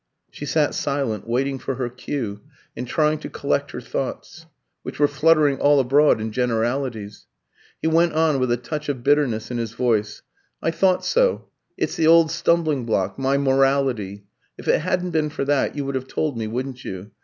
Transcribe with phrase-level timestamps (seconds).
[0.31, 2.41] She sat silent, waiting for her cue,
[2.75, 4.47] and trying to collect her thoughts,
[4.81, 7.27] which were fluttering all abroad in generalities.
[7.79, 10.23] He went on with a touch of bitterness in his voice
[10.59, 11.49] "I thought so.
[11.77, 14.25] It's the old stumbling block my morality.
[14.57, 17.11] If it hadn't been for that, you would have told me, wouldn't you?